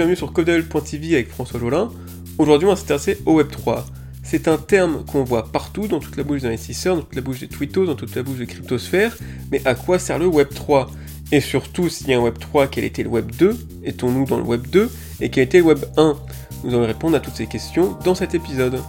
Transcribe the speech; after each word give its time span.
Bienvenue 0.00 0.16
sur 0.16 0.32
Codel.tv 0.32 1.12
avec 1.12 1.28
François 1.28 1.60
Jolin. 1.60 1.90
Aujourd'hui, 2.38 2.66
on 2.66 2.70
va 2.70 2.76
s'intéresser 2.76 3.18
au 3.26 3.38
Web3. 3.38 3.84
C'est 4.22 4.48
un 4.48 4.56
terme 4.56 5.04
qu'on 5.04 5.24
voit 5.24 5.52
partout, 5.52 5.88
dans 5.88 5.98
toute 6.00 6.16
la 6.16 6.22
bouche 6.22 6.40
des 6.40 6.46
investisseurs, 6.46 6.96
dans 6.96 7.02
toute 7.02 7.16
la 7.16 7.20
bouche 7.20 7.40
des 7.40 7.48
twittos, 7.48 7.84
dans 7.84 7.96
toute 7.96 8.16
la 8.16 8.22
bouche 8.22 8.38
des 8.38 8.46
cryptosphères. 8.46 9.14
Mais 9.52 9.60
à 9.66 9.74
quoi 9.74 9.98
sert 9.98 10.18
le 10.18 10.24
Web3 10.24 10.86
Et 11.32 11.42
surtout, 11.42 11.90
s'il 11.90 12.08
y 12.08 12.14
a 12.14 12.18
un 12.18 12.22
Web3, 12.22 12.68
quel 12.70 12.84
était 12.84 13.02
le 13.02 13.10
Web2 13.10 13.54
Étons-nous 13.84 14.24
dans 14.24 14.38
le 14.38 14.44
Web2 14.44 14.88
Et 15.20 15.28
quel 15.28 15.44
était 15.44 15.58
le 15.58 15.64
Web1 15.64 16.16
Nous 16.64 16.74
allons 16.74 16.86
répondre 16.86 17.14
à 17.18 17.20
toutes 17.20 17.36
ces 17.36 17.46
questions 17.46 17.98
dans 18.02 18.14
cet 18.14 18.34
épisode. 18.34 18.80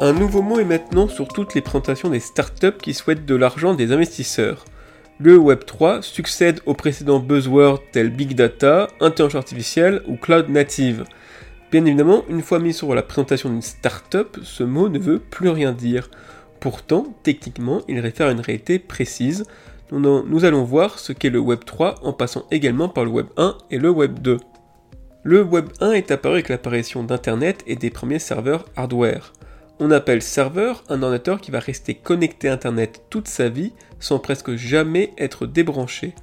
Un 0.00 0.12
nouveau 0.12 0.42
mot 0.42 0.60
est 0.60 0.64
maintenant 0.64 1.08
sur 1.08 1.26
toutes 1.26 1.56
les 1.56 1.60
présentations 1.60 2.08
des 2.08 2.20
startups 2.20 2.78
qui 2.80 2.94
souhaitent 2.94 3.26
de 3.26 3.34
l'argent 3.34 3.74
des 3.74 3.90
investisseurs. 3.90 4.64
Le 5.18 5.36
Web3 5.36 6.02
succède 6.02 6.60
aux 6.66 6.74
précédents 6.74 7.18
buzzwords 7.18 7.82
tels 7.90 8.10
Big 8.10 8.36
Data, 8.36 8.86
Intelligence 9.00 9.34
Artificielle 9.34 10.02
ou 10.06 10.14
Cloud 10.14 10.50
Native. 10.50 11.02
Bien 11.72 11.84
évidemment, 11.84 12.22
une 12.28 12.42
fois 12.42 12.60
mis 12.60 12.72
sur 12.72 12.94
la 12.94 13.02
présentation 13.02 13.48
d'une 13.48 13.60
startup, 13.60 14.38
ce 14.44 14.62
mot 14.62 14.88
ne 14.88 15.00
veut 15.00 15.18
plus 15.18 15.48
rien 15.48 15.72
dire. 15.72 16.10
Pourtant, 16.60 17.12
techniquement, 17.24 17.82
il 17.88 17.98
réfère 17.98 18.28
à 18.28 18.32
une 18.32 18.40
réalité 18.40 18.78
précise. 18.78 19.42
Nous 19.90 20.44
allons 20.44 20.62
voir 20.62 21.00
ce 21.00 21.12
qu'est 21.12 21.28
le 21.28 21.40
Web 21.40 21.64
3 21.66 21.96
en 22.04 22.12
passant 22.12 22.46
également 22.52 22.88
par 22.88 23.04
le 23.04 23.10
Web 23.10 23.26
1 23.36 23.58
et 23.72 23.78
le 23.78 23.90
Web 23.90 24.20
2. 24.20 24.38
Le 25.24 25.42
Web 25.42 25.70
1 25.80 25.90
est 25.90 26.12
apparu 26.12 26.34
avec 26.34 26.50
l'apparition 26.50 27.02
d'Internet 27.02 27.64
et 27.66 27.74
des 27.74 27.90
premiers 27.90 28.20
serveurs 28.20 28.64
hardware. 28.76 29.32
On 29.80 29.92
appelle 29.92 30.22
serveur 30.22 30.82
un 30.88 31.02
ordinateur 31.02 31.40
qui 31.40 31.52
va 31.52 31.60
rester 31.60 31.94
connecté 31.94 32.48
à 32.48 32.54
Internet 32.54 33.02
toute 33.10 33.28
sa 33.28 33.48
vie 33.48 33.72
sans 34.00 34.18
presque 34.18 34.56
jamais 34.56 35.12
être 35.18 35.46
débranché. 35.46 36.14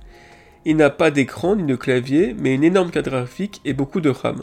Il 0.66 0.76
n'a 0.76 0.90
pas 0.90 1.10
d'écran 1.10 1.56
ni 1.56 1.64
de 1.64 1.76
clavier, 1.76 2.36
mais 2.38 2.54
une 2.54 2.66
énorme 2.66 2.92
carte 2.92 3.08
graphique 3.08 3.62
et 3.64 3.74
beaucoup 3.74 4.02
de 4.02 4.10
RAM. 4.10 4.42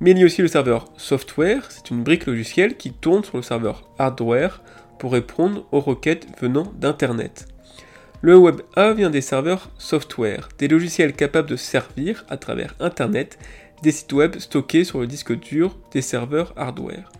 Mais 0.00 0.10
il 0.10 0.18
y 0.18 0.22
a 0.22 0.26
aussi 0.26 0.42
le 0.42 0.48
serveur 0.48 0.86
software, 0.96 1.70
c'est 1.70 1.90
une 1.90 2.02
brique 2.02 2.26
logicielle 2.26 2.76
qui 2.76 2.92
tourne 2.92 3.22
sur 3.22 3.36
le 3.36 3.42
serveur 3.42 3.88
hardware 3.98 4.60
pour 4.98 5.12
répondre 5.12 5.64
aux 5.70 5.80
requêtes 5.80 6.26
venant 6.40 6.72
d'Internet. 6.78 7.46
Le 8.22 8.36
Web 8.36 8.62
A 8.74 8.92
vient 8.92 9.10
des 9.10 9.20
serveurs 9.20 9.70
software, 9.78 10.48
des 10.58 10.68
logiciels 10.68 11.12
capables 11.12 11.48
de 11.48 11.56
servir 11.56 12.24
à 12.28 12.36
travers 12.36 12.74
Internet 12.80 13.38
des 13.82 13.92
sites 13.92 14.12
web 14.12 14.38
stockés 14.38 14.84
sur 14.84 15.00
le 15.00 15.06
disque 15.06 15.38
dur 15.38 15.76
des 15.92 16.02
serveurs 16.02 16.52
hardware. 16.56 17.12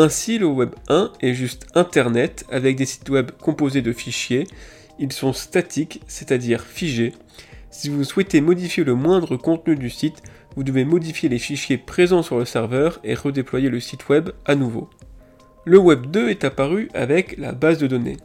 Ainsi, 0.00 0.38
le 0.38 0.46
Web 0.46 0.76
1 0.86 1.10
est 1.22 1.34
juste 1.34 1.66
Internet 1.74 2.44
avec 2.52 2.76
des 2.76 2.86
sites 2.86 3.08
web 3.08 3.32
composés 3.32 3.82
de 3.82 3.92
fichiers. 3.92 4.46
Ils 5.00 5.10
sont 5.10 5.32
statiques, 5.32 6.02
c'est-à-dire 6.06 6.62
figés. 6.62 7.14
Si 7.72 7.88
vous 7.88 8.04
souhaitez 8.04 8.40
modifier 8.40 8.84
le 8.84 8.94
moindre 8.94 9.36
contenu 9.36 9.74
du 9.74 9.90
site, 9.90 10.22
vous 10.54 10.62
devez 10.62 10.84
modifier 10.84 11.28
les 11.28 11.40
fichiers 11.40 11.78
présents 11.78 12.22
sur 12.22 12.38
le 12.38 12.44
serveur 12.44 13.00
et 13.02 13.14
redéployer 13.14 13.70
le 13.70 13.80
site 13.80 14.08
web 14.08 14.30
à 14.46 14.54
nouveau. 14.54 14.88
Le 15.64 15.78
Web 15.78 16.06
2 16.06 16.28
est 16.28 16.44
apparu 16.44 16.88
avec 16.94 17.36
la 17.36 17.50
base 17.50 17.78
de 17.78 17.88
données. 17.88 18.18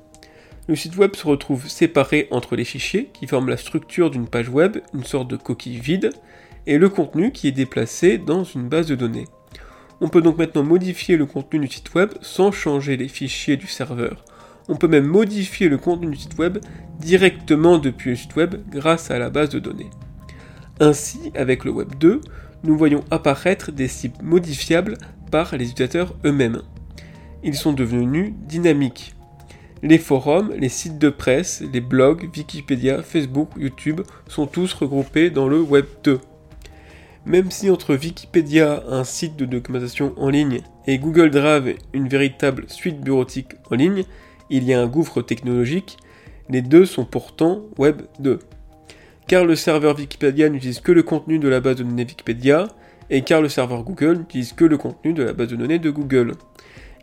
Le 0.67 0.75
site 0.75 0.95
web 0.97 1.15
se 1.15 1.25
retrouve 1.25 1.67
séparé 1.67 2.27
entre 2.29 2.55
les 2.55 2.65
fichiers 2.65 3.09
qui 3.13 3.25
forment 3.25 3.49
la 3.49 3.57
structure 3.57 4.11
d'une 4.11 4.27
page 4.27 4.49
web, 4.49 4.77
une 4.93 5.05
sorte 5.05 5.27
de 5.27 5.37
coquille 5.37 5.79
vide, 5.79 6.11
et 6.67 6.77
le 6.77 6.89
contenu 6.89 7.31
qui 7.31 7.47
est 7.47 7.51
déplacé 7.51 8.19
dans 8.19 8.43
une 8.43 8.69
base 8.69 8.85
de 8.85 8.93
données. 8.93 9.25
On 10.03 10.09
peut 10.09 10.21
donc 10.21 10.37
maintenant 10.37 10.63
modifier 10.63 11.15
le 11.15 11.25
contenu 11.25 11.61
du 11.61 11.73
site 11.73 11.95
web 11.95 12.09
sans 12.21 12.51
changer 12.51 12.97
les 12.97 13.07
fichiers 13.07 13.55
du 13.55 13.67
serveur. 13.67 14.25
On 14.67 14.75
peut 14.75 14.89
même 14.89 15.05
modifier 15.05 15.69
le 15.69 15.77
contenu 15.77 16.11
du 16.11 16.17
site 16.17 16.37
web 16.37 16.57
directement 16.99 17.77
depuis 17.77 18.09
le 18.09 18.15
site 18.17 18.35
web 18.35 18.55
grâce 18.69 19.11
à 19.11 19.17
la 19.17 19.29
base 19.29 19.47
de 19.47 19.59
données. 19.59 19.89
Ainsi, 20.81 21.31
avec 21.35 21.63
le 21.63 21.71
Web 21.71 21.95
2, 21.99 22.19
nous 22.65 22.77
voyons 22.77 23.05
apparaître 23.11 23.71
des 23.71 23.87
sites 23.87 24.21
modifiables 24.21 24.97
par 25.31 25.55
les 25.55 25.69
utilisateurs 25.69 26.13
eux-mêmes. 26.25 26.63
Ils 27.41 27.55
sont 27.55 27.71
devenus 27.71 28.33
dynamiques. 28.45 29.15
Les 29.83 29.97
forums, 29.97 30.51
les 30.57 30.67
sites 30.67 30.99
de 30.99 31.09
presse, 31.11 31.63
les 31.71 31.81
blogs, 31.81 32.29
Wikipédia, 32.35 33.03
Facebook, 33.03 33.51
YouTube 33.55 34.01
sont 34.27 34.47
tous 34.47 34.73
regroupés 34.73 35.29
dans 35.29 35.47
le 35.47 35.61
Web 35.61 35.85
2. 36.03 36.19
Même 37.25 37.51
si 37.51 37.69
entre 37.69 37.95
Wikipédia, 37.95 38.83
un 38.89 39.05
site 39.05 39.37
de 39.37 39.45
documentation 39.45 40.13
en 40.17 40.29
ligne, 40.29 40.61
et 40.87 40.97
Google 40.97 41.29
Drive, 41.29 41.75
une 41.93 42.09
véritable 42.09 42.65
suite 42.67 42.99
bureautique 42.99 43.55
en 43.71 43.75
ligne, 43.75 44.03
il 44.49 44.65
y 44.65 44.73
a 44.73 44.81
un 44.81 44.87
gouffre 44.87 45.21
technologique, 45.21 45.97
les 46.49 46.61
deux 46.61 46.85
sont 46.85 47.05
pourtant 47.05 47.61
Web 47.77 48.01
2. 48.19 48.39
Car 49.27 49.45
le 49.45 49.55
serveur 49.55 49.97
Wikipédia 49.97 50.49
n'utilise 50.49 50.81
que 50.81 50.91
le 50.91 51.03
contenu 51.03 51.39
de 51.39 51.47
la 51.47 51.61
base 51.61 51.77
de 51.77 51.83
données 51.83 52.03
Wikipédia, 52.03 52.67
et 53.09 53.21
car 53.21 53.41
le 53.41 53.47
serveur 53.47 53.83
Google 53.83 54.17
n'utilise 54.17 54.51
que 54.51 54.65
le 54.65 54.77
contenu 54.77 55.13
de 55.13 55.23
la 55.23 55.33
base 55.33 55.47
de 55.47 55.55
données 55.55 55.79
de 55.79 55.89
Google. 55.89 56.33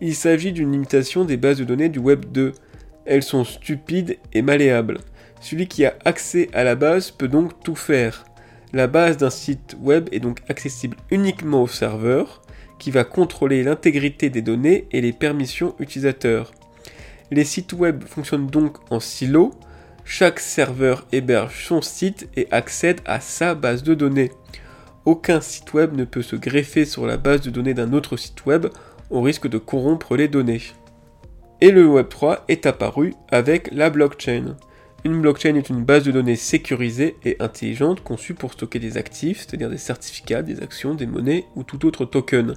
Il 0.02 0.14
s'agit 0.14 0.52
d'une 0.52 0.72
limitation 0.72 1.24
des 1.24 1.36
bases 1.36 1.58
de 1.58 1.64
données 1.64 1.88
du 1.88 1.98
Web 1.98 2.26
2. 2.32 2.52
Elles 3.06 3.22
sont 3.22 3.44
stupides 3.44 4.18
et 4.32 4.42
malléables. 4.42 4.98
Celui 5.40 5.66
qui 5.66 5.84
a 5.86 5.94
accès 6.04 6.48
à 6.52 6.64
la 6.64 6.74
base 6.74 7.10
peut 7.10 7.28
donc 7.28 7.62
tout 7.62 7.74
faire. 7.74 8.24
La 8.72 8.86
base 8.86 9.16
d'un 9.16 9.30
site 9.30 9.76
web 9.80 10.08
est 10.12 10.20
donc 10.20 10.42
accessible 10.48 10.96
uniquement 11.10 11.62
au 11.62 11.68
serveur, 11.68 12.40
qui 12.78 12.90
va 12.90 13.04
contrôler 13.04 13.64
l'intégrité 13.64 14.30
des 14.30 14.42
données 14.42 14.86
et 14.92 15.00
les 15.00 15.12
permissions 15.12 15.74
utilisateurs. 15.78 16.52
Les 17.30 17.44
sites 17.44 17.72
web 17.72 18.04
fonctionnent 18.04 18.46
donc 18.46 18.78
en 18.90 19.00
silo, 19.00 19.52
chaque 20.04 20.40
serveur 20.40 21.06
héberge 21.12 21.66
son 21.66 21.82
site 21.82 22.28
et 22.36 22.48
accède 22.50 23.00
à 23.04 23.20
sa 23.20 23.54
base 23.54 23.82
de 23.82 23.94
données. 23.94 24.30
Aucun 25.04 25.40
site 25.40 25.72
web 25.74 25.94
ne 25.94 26.04
peut 26.04 26.22
se 26.22 26.36
greffer 26.36 26.84
sur 26.84 27.06
la 27.06 27.16
base 27.16 27.40
de 27.40 27.50
données 27.50 27.74
d'un 27.74 27.92
autre 27.92 28.16
site 28.16 28.46
web 28.46 28.66
au 29.10 29.20
risque 29.20 29.48
de 29.48 29.58
corrompre 29.58 30.16
les 30.16 30.28
données. 30.28 30.62
Et 31.60 31.70
le 31.70 31.86
Web3 31.86 32.40
est 32.48 32.66
apparu 32.66 33.14
avec 33.30 33.70
la 33.72 33.90
blockchain. 33.90 34.56
Une 35.02 35.22
blockchain 35.22 35.54
est 35.54 35.70
une 35.70 35.82
base 35.82 36.04
de 36.04 36.12
données 36.12 36.36
sécurisée 36.36 37.16
et 37.24 37.36
intelligente 37.40 38.02
conçue 38.02 38.34
pour 38.34 38.52
stocker 38.52 38.78
des 38.78 38.98
actifs, 38.98 39.38
c'est-à-dire 39.38 39.70
des 39.70 39.78
certificats, 39.78 40.42
des 40.42 40.62
actions, 40.62 40.94
des 40.94 41.06
monnaies 41.06 41.46
ou 41.56 41.62
tout 41.62 41.86
autre 41.86 42.04
token. 42.04 42.54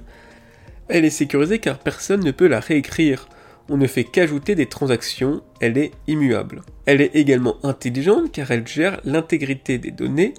Elle 0.88 1.06
est 1.06 1.10
sécurisée 1.10 1.58
car 1.58 1.78
personne 1.78 2.22
ne 2.22 2.32
peut 2.32 2.46
la 2.46 2.60
réécrire. 2.60 3.28
On 3.70 3.78
ne 3.78 3.86
fait 3.86 4.04
qu'ajouter 4.04 4.54
des 4.54 4.66
transactions, 4.66 5.42
elle 5.60 5.78
est 5.78 5.92
immuable. 6.06 6.60
Elle 6.84 7.00
est 7.00 7.16
également 7.16 7.56
intelligente 7.64 8.30
car 8.30 8.50
elle 8.50 8.66
gère 8.66 9.00
l'intégrité 9.04 9.78
des 9.78 9.90
données 9.90 10.34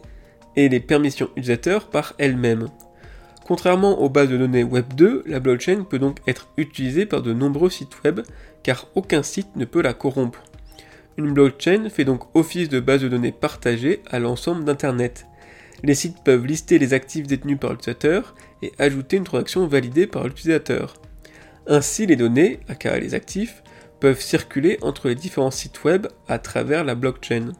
et 0.56 0.70
les 0.70 0.80
permissions 0.80 1.30
utilisateurs 1.32 1.90
par 1.90 2.14
elle-même. 2.20 2.68
Contrairement 3.48 4.00
aux 4.00 4.10
bases 4.10 4.30
de 4.30 4.38
données 4.38 4.64
Web 4.64 4.94
2, 4.94 5.24
la 5.26 5.40
blockchain 5.40 5.84
peut 5.90 6.00
donc 6.00 6.20
être 6.28 6.50
utilisée 6.58 7.08
par 7.08 7.24
de 7.24 7.34
nombreux 7.34 7.72
sites 7.72 8.04
web 8.04 8.22
car 8.62 8.88
aucun 8.94 9.24
site 9.24 9.56
ne 9.56 9.66
peut 9.66 9.82
la 9.82 9.96
corrompre. 9.96 10.44
Une 11.18 11.34
blockchain 11.34 11.90
fait 11.90 12.04
donc 12.04 12.24
office 12.36 12.68
de 12.68 12.82
base 12.82 13.02
de 13.02 13.08
données 13.08 13.32
partagée 13.32 14.02
à 14.08 14.20
l'ensemble 14.20 14.66
d'Internet. 14.66 15.28
Les 15.84 15.96
sites 15.96 16.24
peuvent 16.26 16.46
lister 16.46 16.78
les 16.78 16.94
actifs 16.94 17.26
détenus 17.26 17.58
par 17.58 17.72
l'utilisateur 17.72 18.36
et 18.62 18.74
ajouter 18.80 19.16
une 19.16 19.24
transaction 19.24 19.66
validée 19.66 20.08
par 20.08 20.26
l'utilisateur. 20.26 20.96
Ainsi, 21.68 22.06
les 22.06 22.18
données, 22.18 22.60
aka 22.68 23.00
les 23.00 23.14
actifs, 23.14 23.64
peuvent 24.02 24.20
circuler 24.20 24.78
entre 24.82 25.08
les 25.08 25.16
différents 25.16 25.52
sites 25.52 25.86
web 25.86 26.08
à 26.28 26.38
travers 26.38 26.84
la 26.84 26.96
blockchain. 26.96 27.54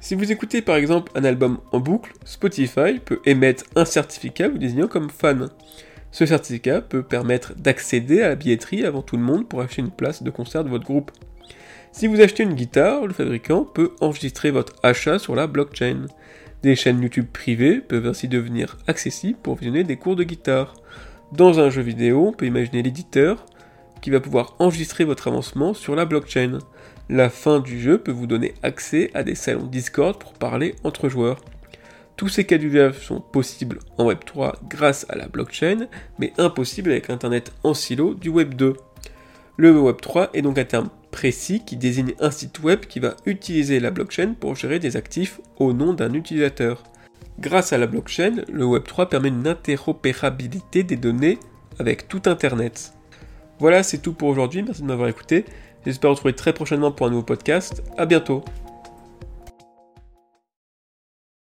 Si 0.00 0.16
vous 0.16 0.32
écoutez 0.32 0.60
par 0.60 0.76
exemple 0.76 1.12
un 1.14 1.24
album 1.24 1.58
en 1.70 1.78
boucle, 1.78 2.12
Spotify 2.24 2.98
peut 3.04 3.20
émettre 3.24 3.64
un 3.76 3.84
certificat 3.84 4.48
vous 4.48 4.58
désignant 4.58 4.88
comme 4.88 5.10
fan. 5.10 5.48
Ce 6.10 6.26
certificat 6.26 6.80
peut 6.80 7.02
permettre 7.04 7.54
d'accéder 7.54 8.20
à 8.22 8.30
la 8.30 8.34
billetterie 8.34 8.84
avant 8.84 9.02
tout 9.02 9.16
le 9.16 9.22
monde 9.22 9.48
pour 9.48 9.60
acheter 9.60 9.82
une 9.82 9.90
place 9.90 10.24
de 10.24 10.30
concert 10.30 10.64
de 10.64 10.70
votre 10.70 10.84
groupe. 10.84 11.12
Si 11.90 12.06
vous 12.06 12.20
achetez 12.20 12.42
une 12.42 12.54
guitare, 12.54 13.06
le 13.06 13.12
fabricant 13.12 13.64
peut 13.64 13.92
enregistrer 14.00 14.50
votre 14.50 14.74
achat 14.82 15.18
sur 15.18 15.34
la 15.34 15.46
blockchain. 15.46 16.06
Des 16.62 16.76
chaînes 16.76 17.02
YouTube 17.02 17.26
privées 17.32 17.80
peuvent 17.80 18.06
ainsi 18.06 18.28
devenir 18.28 18.76
accessibles 18.86 19.38
pour 19.42 19.56
visionner 19.56 19.84
des 19.84 19.96
cours 19.96 20.16
de 20.16 20.24
guitare. 20.24 20.74
Dans 21.32 21.60
un 21.60 21.70
jeu 21.70 21.82
vidéo, 21.82 22.26
on 22.28 22.32
peut 22.32 22.46
imaginer 22.46 22.82
l'éditeur 22.82 23.46
qui 24.00 24.10
va 24.10 24.20
pouvoir 24.20 24.54
enregistrer 24.58 25.04
votre 25.04 25.28
avancement 25.28 25.74
sur 25.74 25.96
la 25.96 26.04
blockchain. 26.04 26.58
La 27.08 27.30
fin 27.30 27.58
du 27.58 27.80
jeu 27.80 27.98
peut 27.98 28.12
vous 28.12 28.26
donner 28.26 28.54
accès 28.62 29.10
à 29.14 29.22
des 29.22 29.34
salons 29.34 29.66
Discord 29.66 30.18
pour 30.18 30.34
parler 30.34 30.74
entre 30.84 31.08
joueurs. 31.08 31.40
Tous 32.16 32.28
ces 32.28 32.44
cas 32.44 32.58
d'usage 32.58 33.06
sont 33.06 33.20
possibles 33.20 33.78
en 33.96 34.10
Web3 34.10 34.54
grâce 34.68 35.06
à 35.08 35.16
la 35.16 35.28
blockchain, 35.28 35.86
mais 36.18 36.32
impossibles 36.36 36.90
avec 36.90 37.08
l'Internet 37.08 37.52
en 37.62 37.74
silo 37.74 38.14
du 38.14 38.28
Web 38.28 38.54
2. 38.54 38.74
Le 39.56 39.72
Web3 39.72 40.30
est 40.34 40.42
donc 40.42 40.58
un 40.58 40.64
terme 40.64 40.90
précis 41.18 41.62
qui 41.66 41.76
désigne 41.76 42.14
un 42.20 42.30
site 42.30 42.60
web 42.62 42.86
qui 42.86 43.00
va 43.00 43.16
utiliser 43.26 43.80
la 43.80 43.90
blockchain 43.90 44.34
pour 44.38 44.54
gérer 44.54 44.78
des 44.78 44.96
actifs 44.96 45.40
au 45.56 45.72
nom 45.72 45.92
d'un 45.92 46.14
utilisateur. 46.14 46.84
Grâce 47.40 47.72
à 47.72 47.78
la 47.78 47.88
blockchain, 47.88 48.44
le 48.48 48.64
Web3 48.64 49.08
permet 49.08 49.26
une 49.26 49.48
interopérabilité 49.48 50.84
des 50.84 50.94
données 50.94 51.40
avec 51.80 52.06
tout 52.06 52.22
Internet. 52.26 52.92
Voilà, 53.58 53.82
c'est 53.82 53.98
tout 53.98 54.12
pour 54.12 54.28
aujourd'hui, 54.28 54.62
merci 54.62 54.82
de 54.82 54.86
m'avoir 54.86 55.08
écouté. 55.08 55.44
J'espère 55.84 56.10
vous 56.10 56.14
retrouver 56.14 56.34
très 56.34 56.52
prochainement 56.52 56.92
pour 56.92 57.08
un 57.08 57.10
nouveau 57.10 57.24
podcast. 57.24 57.82
À 57.96 58.06
bientôt 58.06 58.44